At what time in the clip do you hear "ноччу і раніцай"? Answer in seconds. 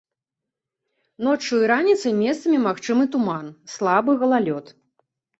1.25-2.15